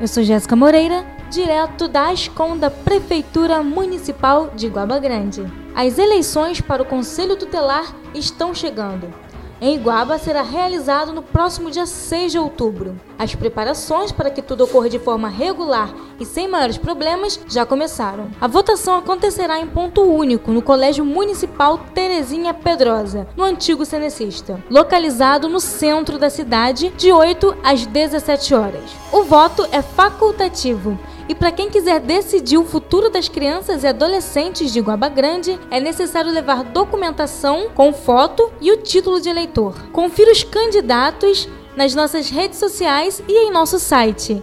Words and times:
Eu 0.00 0.08
sou 0.08 0.22
Jéssica 0.22 0.56
Moreira, 0.56 1.04
direto 1.30 1.86
da 1.86 2.08
Ascom 2.08 2.56
da 2.56 2.70
Prefeitura 2.70 3.62
Municipal 3.62 4.48
de 4.56 4.66
Guaba 4.66 4.98
Grande. 4.98 5.44
As 5.74 5.98
eleições 5.98 6.58
para 6.58 6.82
o 6.82 6.86
Conselho 6.86 7.36
Tutelar 7.36 7.94
estão 8.14 8.54
chegando 8.54 9.12
em 9.60 9.74
Iguaba 9.74 10.18
será 10.18 10.42
realizado 10.42 11.12
no 11.12 11.22
próximo 11.22 11.70
dia 11.70 11.84
6 11.84 12.32
de 12.32 12.38
outubro. 12.38 12.98
As 13.18 13.34
preparações 13.34 14.10
para 14.10 14.30
que 14.30 14.40
tudo 14.40 14.64
ocorra 14.64 14.88
de 14.88 14.98
forma 14.98 15.28
regular 15.28 15.92
e 16.18 16.24
sem 16.24 16.48
maiores 16.48 16.78
problemas 16.78 17.38
já 17.46 17.66
começaram. 17.66 18.30
A 18.40 18.46
votação 18.46 18.96
acontecerá 18.96 19.60
em 19.60 19.66
ponto 19.66 20.02
único 20.02 20.50
no 20.50 20.62
Colégio 20.62 21.04
Municipal 21.04 21.78
Terezinha 21.94 22.54
Pedrosa, 22.54 23.28
no 23.36 23.44
antigo 23.44 23.84
Cenecista, 23.84 24.62
localizado 24.70 25.48
no 25.48 25.60
centro 25.60 26.18
da 26.18 26.30
cidade, 26.30 26.92
de 26.96 27.12
8 27.12 27.56
às 27.62 27.84
17 27.84 28.54
horas. 28.54 28.90
O 29.12 29.24
voto 29.24 29.66
é 29.70 29.82
facultativo 29.82 30.98
e 31.30 31.34
para 31.34 31.52
quem 31.52 31.70
quiser 31.70 32.00
decidir 32.00 32.58
o 32.58 32.64
futuro 32.64 33.08
das 33.08 33.28
crianças 33.28 33.84
e 33.84 33.86
adolescentes 33.86 34.72
de 34.72 34.80
Guaba 34.80 35.08
Grande, 35.08 35.60
é 35.70 35.78
necessário 35.78 36.32
levar 36.32 36.64
documentação 36.64 37.70
com 37.72 37.92
foto 37.92 38.50
e 38.60 38.72
o 38.72 38.78
título 38.78 39.20
de 39.20 39.28
eleitor. 39.28 39.90
Confira 39.92 40.32
os 40.32 40.42
candidatos 40.42 41.48
nas 41.76 41.94
nossas 41.94 42.28
redes 42.28 42.58
sociais 42.58 43.22
e 43.28 43.46
em 43.46 43.52
nosso 43.52 43.78
site 43.78 44.42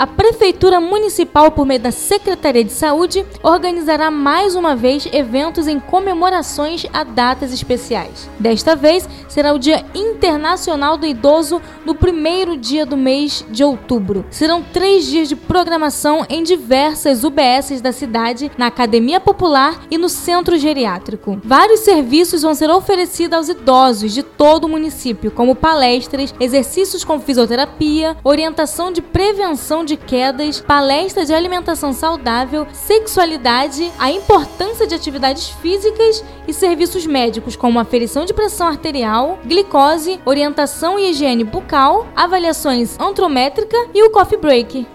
a 0.00 0.06
Prefeitura 0.06 0.80
Municipal, 0.80 1.50
por 1.50 1.66
meio 1.66 1.78
da 1.78 1.90
Secretaria 1.90 2.64
de 2.64 2.72
Saúde, 2.72 3.22
organizará 3.42 4.10
mais 4.10 4.56
uma 4.56 4.74
vez 4.74 5.06
eventos 5.12 5.68
em 5.68 5.78
comemorações 5.78 6.86
a 6.90 7.04
datas 7.04 7.52
especiais. 7.52 8.26
Desta 8.38 8.74
vez, 8.74 9.06
será 9.28 9.52
o 9.52 9.58
Dia 9.58 9.84
Internacional 9.94 10.96
do 10.96 11.04
Idoso 11.04 11.60
no 11.84 11.94
primeiro 11.94 12.56
dia 12.56 12.86
do 12.86 12.96
mês 12.96 13.44
de 13.50 13.62
outubro. 13.62 14.24
Serão 14.30 14.62
três 14.62 15.04
dias 15.04 15.28
de 15.28 15.36
programação 15.36 16.24
em 16.30 16.42
diversas 16.42 17.22
UBSs 17.22 17.82
da 17.82 17.92
cidade, 17.92 18.50
na 18.56 18.68
Academia 18.68 19.20
Popular 19.20 19.82
e 19.90 19.98
no 19.98 20.08
Centro 20.08 20.56
Geriátrico. 20.56 21.38
Vários 21.44 21.80
serviços 21.80 22.40
vão 22.40 22.54
ser 22.54 22.70
oferecidos 22.70 23.36
aos 23.36 23.48
idosos 23.50 24.14
de 24.14 24.22
todo 24.22 24.64
o 24.64 24.68
município, 24.68 25.30
como 25.30 25.54
palestras, 25.54 26.34
exercícios 26.40 27.04
com 27.04 27.20
fisioterapia, 27.20 28.16
orientação 28.24 28.90
de 28.90 29.02
prevenção 29.02 29.84
de 29.89 29.89
de 29.90 29.96
quedas, 29.96 30.60
palestra 30.60 31.26
de 31.26 31.34
alimentação 31.34 31.92
saudável, 31.92 32.64
sexualidade, 32.72 33.90
a 33.98 34.08
importância 34.08 34.86
de 34.86 34.94
atividades 34.94 35.48
físicas 35.48 36.24
e 36.46 36.52
serviços 36.52 37.06
médicos 37.06 37.56
como 37.56 37.80
aferição 37.80 38.24
de 38.24 38.32
pressão 38.32 38.68
arterial, 38.68 39.40
glicose, 39.44 40.20
orientação 40.24 40.96
e 40.96 41.10
higiene 41.10 41.42
bucal, 41.42 42.06
avaliações 42.14 42.98
antrométrica 43.00 43.76
e 43.92 44.04
o 44.04 44.10
coffee 44.10 44.38
break. 44.38 44.86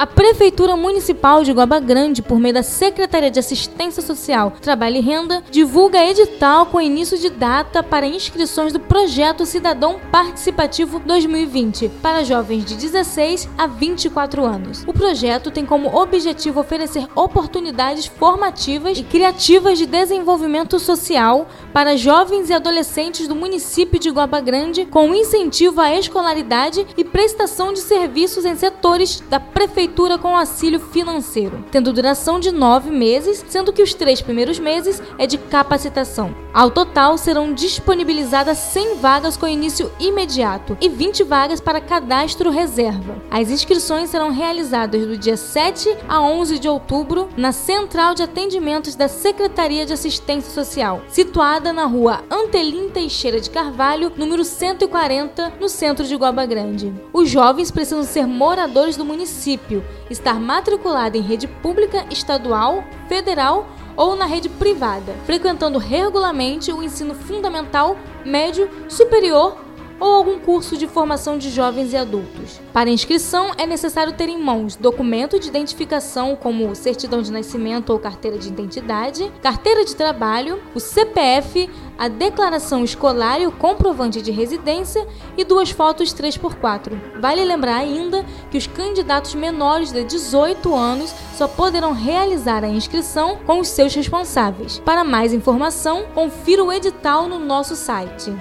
A 0.00 0.06
Prefeitura 0.06 0.76
Municipal 0.76 1.44
de 1.44 1.52
Guaba 1.52 1.78
Grande, 1.78 2.22
por 2.22 2.40
meio 2.40 2.54
da 2.54 2.62
Secretaria 2.62 3.30
de 3.30 3.38
Assistência 3.38 4.00
Social, 4.00 4.54
Trabalho 4.58 4.96
e 4.96 5.00
Renda, 5.00 5.44
divulga 5.50 6.02
edital 6.02 6.64
com 6.64 6.80
início 6.80 7.18
de 7.18 7.28
data 7.28 7.82
para 7.82 8.06
inscrições 8.06 8.72
do 8.72 8.80
Projeto 8.80 9.44
Cidadão 9.44 10.00
Participativo 10.10 11.00
2020 11.00 11.90
para 12.00 12.24
jovens 12.24 12.64
de 12.64 12.76
16 12.76 13.46
a 13.58 13.66
24 13.66 14.42
anos. 14.42 14.84
O 14.86 14.94
projeto 14.94 15.50
tem 15.50 15.66
como 15.66 15.94
objetivo 15.94 16.60
oferecer 16.60 17.06
oportunidades 17.14 18.06
formativas 18.06 18.96
e 18.96 19.02
criativas 19.02 19.76
de 19.76 19.84
desenvolvimento 19.84 20.78
social 20.78 21.46
para 21.74 21.94
jovens 21.94 22.48
e 22.48 22.54
adolescentes 22.54 23.28
do 23.28 23.36
município 23.36 24.00
de 24.00 24.08
Guaba 24.08 24.40
Grande, 24.40 24.86
com 24.86 25.14
incentivo 25.14 25.78
à 25.78 25.94
escolaridade 25.94 26.86
e 26.96 27.04
prestação 27.04 27.74
de 27.74 27.80
serviços 27.80 28.46
em 28.46 28.56
setores 28.56 29.22
da 29.28 29.38
Prefeitura 29.38 29.89
prefeitura 29.90 30.18
com 30.18 30.36
auxílio 30.36 30.78
financeiro, 30.78 31.64
tendo 31.70 31.92
duração 31.92 32.38
de 32.38 32.52
nove 32.52 32.90
meses, 32.90 33.44
sendo 33.48 33.72
que 33.72 33.82
os 33.82 33.92
três 33.92 34.22
primeiros 34.22 34.58
meses 34.58 35.02
é 35.18 35.26
de 35.26 35.36
capacitação. 35.36 36.34
Ao 36.54 36.70
total, 36.70 37.18
serão 37.18 37.52
disponibilizadas 37.52 38.58
100 38.58 38.96
vagas 38.96 39.36
com 39.36 39.46
início 39.46 39.90
imediato 39.98 40.76
e 40.80 40.88
20 40.88 41.24
vagas 41.24 41.60
para 41.60 41.80
cadastro 41.80 42.50
reserva. 42.50 43.20
As 43.30 43.50
inscrições 43.50 44.10
serão 44.10 44.30
realizadas 44.30 45.06
do 45.06 45.16
dia 45.16 45.36
7 45.36 45.96
a 46.08 46.20
11 46.20 46.58
de 46.58 46.68
outubro 46.68 47.28
na 47.36 47.52
Central 47.52 48.14
de 48.14 48.22
Atendimentos 48.22 48.94
da 48.94 49.08
Secretaria 49.08 49.86
de 49.86 49.92
Assistência 49.92 50.52
Social, 50.52 51.02
situada 51.08 51.72
na 51.72 51.84
rua 51.84 52.22
Antelim 52.30 52.90
Teixeira 52.90 53.40
de 53.40 53.50
Carvalho, 53.50 54.12
número 54.16 54.44
140, 54.44 55.54
no 55.60 55.68
centro 55.68 56.04
de 56.04 56.16
Guaba 56.16 56.46
Grande. 56.46 56.92
Os 57.12 57.28
jovens 57.28 57.70
precisam 57.70 58.02
ser 58.02 58.26
moradores 58.26 58.96
do 58.96 59.04
município 59.04 59.79
estar 60.08 60.38
matriculado 60.40 61.16
em 61.16 61.22
rede 61.22 61.46
pública, 61.46 62.04
estadual, 62.10 62.84
federal 63.08 63.68
ou 63.96 64.16
na 64.16 64.24
rede 64.24 64.48
privada, 64.48 65.14
frequentando 65.26 65.78
regularmente 65.78 66.72
o 66.72 66.82
ensino 66.82 67.14
fundamental, 67.14 67.96
médio, 68.24 68.68
superior 68.88 69.56
ou 70.00 70.14
algum 70.14 70.40
curso 70.40 70.76
de 70.76 70.88
formação 70.88 71.36
de 71.36 71.50
jovens 71.50 71.92
e 71.92 71.96
adultos. 71.96 72.60
Para 72.72 72.90
inscrição, 72.90 73.50
é 73.58 73.66
necessário 73.66 74.14
ter 74.14 74.28
em 74.28 74.42
mãos 74.42 74.74
documento 74.74 75.38
de 75.38 75.48
identificação 75.48 76.34
como 76.34 76.74
certidão 76.74 77.20
de 77.20 77.30
nascimento 77.30 77.90
ou 77.90 77.98
carteira 77.98 78.38
de 78.38 78.48
identidade, 78.48 79.30
carteira 79.42 79.84
de 79.84 79.94
trabalho, 79.94 80.60
o 80.74 80.80
CPF, 80.80 81.68
a 81.98 82.08
declaração 82.08 82.82
escolar 82.82 83.40
e 83.40 83.46
o 83.46 83.52
comprovante 83.52 84.22
de 84.22 84.30
residência 84.30 85.06
e 85.36 85.44
duas 85.44 85.70
fotos 85.70 86.14
3x4. 86.14 87.20
Vale 87.20 87.44
lembrar 87.44 87.76
ainda 87.76 88.24
que 88.50 88.56
os 88.56 88.66
candidatos 88.66 89.34
menores 89.34 89.92
de 89.92 90.02
18 90.02 90.74
anos 90.74 91.14
só 91.34 91.46
poderão 91.46 91.92
realizar 91.92 92.64
a 92.64 92.68
inscrição 92.68 93.38
com 93.46 93.60
os 93.60 93.68
seus 93.68 93.94
responsáveis. 93.94 94.78
Para 94.78 95.04
mais 95.04 95.34
informação, 95.34 96.04
confira 96.14 96.64
o 96.64 96.72
edital 96.72 97.28
no 97.28 97.38
nosso 97.38 97.76
site. 97.76 98.32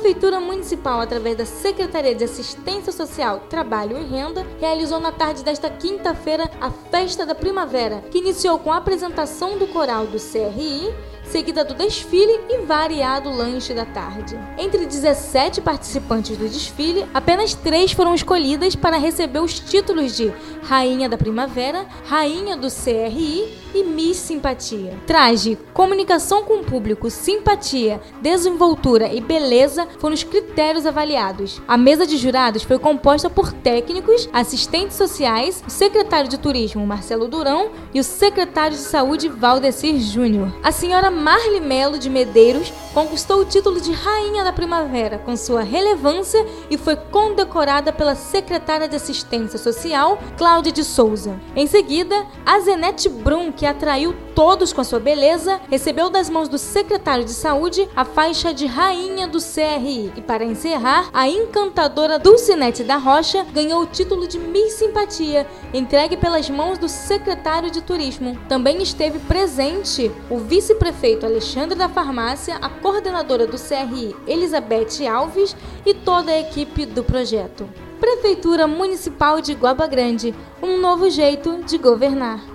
Prefeitura 0.00 0.40
Municipal, 0.40 0.98
através 0.98 1.36
da 1.36 1.44
Secretaria 1.44 2.14
de 2.14 2.24
Assistência 2.24 2.90
Social, 2.90 3.40
Trabalho 3.50 3.98
e 3.98 4.04
Renda, 4.04 4.46
realizou 4.58 4.98
na 4.98 5.12
tarde 5.12 5.44
desta 5.44 5.68
quinta-feira 5.68 6.50
a 6.58 6.70
Festa 6.70 7.26
da 7.26 7.34
Primavera, 7.34 8.02
que 8.10 8.16
iniciou 8.16 8.58
com 8.58 8.72
a 8.72 8.78
apresentação 8.78 9.58
do 9.58 9.66
coral 9.66 10.06
do 10.06 10.18
CRI 10.18 10.90
seguida 11.30 11.64
do 11.64 11.74
desfile 11.74 12.40
e 12.48 12.58
variado 12.66 13.30
lanche 13.30 13.72
da 13.72 13.84
tarde. 13.84 14.36
Entre 14.58 14.84
17 14.84 15.60
participantes 15.60 16.36
do 16.36 16.48
desfile, 16.48 17.06
apenas 17.14 17.54
três 17.54 17.92
foram 17.92 18.14
escolhidas 18.14 18.74
para 18.74 18.96
receber 18.96 19.38
os 19.38 19.60
títulos 19.60 20.16
de 20.16 20.32
Rainha 20.64 21.08
da 21.08 21.16
Primavera, 21.16 21.86
Rainha 22.04 22.56
do 22.56 22.68
CRI 22.68 23.69
e 23.74 23.82
Miss 23.82 24.16
Simpatia. 24.16 24.98
Traje, 25.06 25.58
comunicação 25.72 26.44
com 26.44 26.54
o 26.54 26.64
público, 26.64 27.10
simpatia, 27.10 28.00
desenvoltura 28.20 29.12
e 29.12 29.20
beleza 29.20 29.86
foram 29.98 30.14
os 30.14 30.24
critérios 30.24 30.86
avaliados. 30.86 31.60
A 31.66 31.76
mesa 31.76 32.06
de 32.06 32.16
jurados 32.16 32.62
foi 32.62 32.78
composta 32.78 33.30
por 33.30 33.52
técnicos, 33.52 34.28
assistentes 34.32 34.96
sociais, 34.96 35.62
o 35.66 35.70
secretário 35.70 36.28
de 36.28 36.38
turismo 36.38 36.86
Marcelo 36.86 37.28
Durão 37.28 37.70
e 37.94 38.00
o 38.00 38.04
secretário 38.04 38.76
de 38.76 38.82
saúde 38.82 39.28
Valdecir 39.28 39.98
Júnior. 39.98 40.52
A 40.62 40.72
senhora 40.72 41.10
Marli 41.10 41.60
Melo 41.60 41.98
de 41.98 42.10
Medeiros 42.10 42.72
conquistou 42.92 43.40
o 43.40 43.44
título 43.44 43.80
de 43.80 43.92
Rainha 43.92 44.44
da 44.44 44.52
Primavera 44.52 45.18
com 45.18 45.36
sua 45.36 45.62
relevância 45.62 46.44
e 46.68 46.76
foi 46.76 46.96
condecorada 46.96 47.92
pela 47.92 48.14
secretária 48.14 48.88
de 48.88 48.96
Assistência 48.96 49.58
Social, 49.58 50.18
Cláudia 50.36 50.72
de 50.72 50.84
Souza. 50.84 51.38
Em 51.54 51.66
seguida, 51.66 52.26
a 52.44 52.58
Zenete 52.60 53.08
Brum, 53.08 53.52
que 53.52 53.66
atraiu 53.66 54.14
todos 54.40 54.72
com 54.72 54.80
a 54.80 54.84
sua 54.84 54.98
beleza, 54.98 55.60
recebeu 55.68 56.08
das 56.08 56.30
mãos 56.30 56.48
do 56.48 56.56
secretário 56.56 57.26
de 57.26 57.32
Saúde 57.32 57.86
a 57.94 58.06
faixa 58.06 58.54
de 58.54 58.64
Rainha 58.64 59.28
do 59.28 59.36
CRI. 59.38 60.10
E 60.16 60.22
para 60.22 60.42
encerrar, 60.42 61.10
a 61.12 61.28
encantadora 61.28 62.18
Dulcinete 62.18 62.82
da 62.82 62.96
Rocha 62.96 63.44
ganhou 63.52 63.82
o 63.82 63.86
título 63.86 64.26
de 64.26 64.38
Miss 64.38 64.72
Simpatia, 64.76 65.46
entregue 65.74 66.16
pelas 66.16 66.48
mãos 66.48 66.78
do 66.78 66.88
secretário 66.88 67.70
de 67.70 67.82
Turismo. 67.82 68.34
Também 68.48 68.82
esteve 68.82 69.18
presente 69.18 70.10
o 70.30 70.38
vice-prefeito 70.38 70.80
prefeito 70.90 71.26
Alexandre 71.26 71.76
da 71.76 71.90
Farmácia, 71.90 72.56
a 72.62 72.70
coordenadora 72.70 73.46
do 73.46 73.58
CRI 73.58 74.16
Elizabeth 74.26 75.06
Alves 75.06 75.54
e 75.84 75.92
toda 75.92 76.32
a 76.32 76.40
equipe 76.40 76.86
do 76.86 77.04
projeto. 77.04 77.68
Prefeitura 78.00 78.66
Municipal 78.66 79.42
de 79.42 79.52
Guaba 79.52 79.86
Grande, 79.86 80.34
um 80.62 80.80
novo 80.80 81.10
jeito 81.10 81.62
de 81.64 81.76
governar. 81.76 82.49